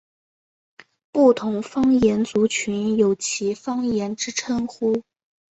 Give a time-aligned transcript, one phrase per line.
[1.11, 5.03] 不同方言族群有其方言之称呼。